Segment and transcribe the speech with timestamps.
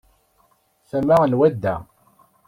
[0.89, 1.75] Tama n wadda.